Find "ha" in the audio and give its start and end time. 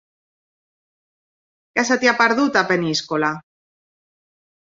2.11-2.15